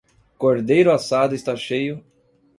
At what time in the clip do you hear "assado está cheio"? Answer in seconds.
0.91-2.03